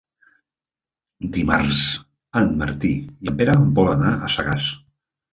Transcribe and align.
Dimarts 1.35 1.81
en 2.41 2.49
Martí 2.61 2.91
i 3.27 3.31
en 3.33 3.37
Pere 3.41 3.55
volen 3.81 4.01
anar 4.07 4.15
a 4.15 4.31
Sagàs. 4.37 4.71